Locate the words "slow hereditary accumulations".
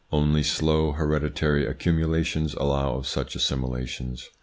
0.41-2.55